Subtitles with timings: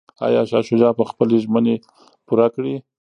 [0.25, 1.75] ایا شاه شجاع به خپلي ژمني
[2.25, 2.75] پوره کړي؟